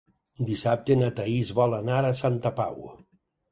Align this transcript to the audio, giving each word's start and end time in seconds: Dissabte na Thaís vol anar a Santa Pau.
Dissabte 0.45 0.97
na 1.01 1.09
Thaís 1.19 1.53
vol 1.61 1.77
anar 1.83 2.01
a 2.09 2.17
Santa 2.25 2.55
Pau. 2.65 2.83